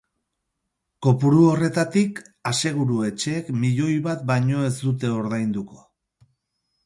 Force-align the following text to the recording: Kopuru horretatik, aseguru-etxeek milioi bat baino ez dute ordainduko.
Kopuru 1.07 1.41
horretatik, 1.49 2.21
aseguru-etxeek 2.51 3.51
milioi 3.65 3.97
bat 4.07 4.23
baino 4.31 4.63
ez 4.69 4.73
dute 4.87 5.11
ordainduko. 5.21 5.85